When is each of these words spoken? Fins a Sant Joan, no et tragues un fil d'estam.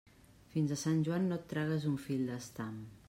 Fins 0.53 0.71
a 0.71 0.77
Sant 0.83 1.03
Joan, 1.09 1.27
no 1.33 1.37
et 1.41 1.45
tragues 1.53 1.87
un 1.93 2.01
fil 2.07 2.25
d'estam. 2.31 2.83